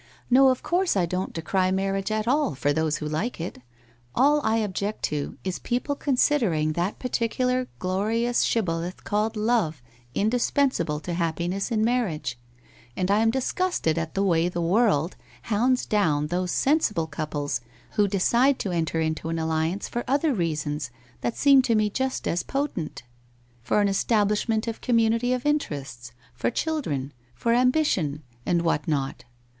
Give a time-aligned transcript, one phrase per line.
[0.31, 3.59] 'No, of course I don't decry marriage at all for those who like it.
[4.15, 9.79] All I object to is people considering that particular glorious shibboleth called love
[10.15, 12.39] indispensable to happiness in marriage,
[12.97, 17.61] and I am disgusted at the way the world hounds down those sensible couples
[17.91, 20.89] who decide to enter into an alliance for other reasons
[21.21, 23.03] that seem to me just as potent—
[23.61, 29.25] for an establishment of community of interests, for children, for ambition, and what not.